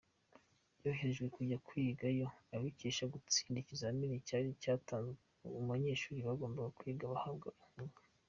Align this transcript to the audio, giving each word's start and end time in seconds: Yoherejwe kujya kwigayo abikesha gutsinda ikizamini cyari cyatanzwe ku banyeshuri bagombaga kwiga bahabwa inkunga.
Yoherejwe 0.83 1.25
kujya 1.35 1.57
kwigayo 1.67 2.25
abikesha 2.55 3.03
gutsinda 3.13 3.57
ikizamini 3.59 4.15
cyari 4.27 4.49
cyatanzwe 4.61 5.13
ku 5.53 5.61
banyeshuri 5.69 6.19
bagombaga 6.27 6.69
kwiga 6.77 7.05
bahabwa 7.13 7.49
inkunga. 7.63 7.99